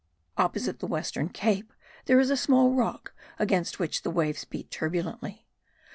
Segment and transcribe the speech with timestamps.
[0.35, 1.71] Opposite the western cape
[2.05, 5.45] there is a small rock against which the waves beat turbulently.